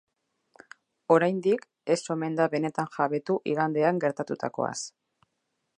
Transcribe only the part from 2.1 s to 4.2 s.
omen da benetan jabetu igandean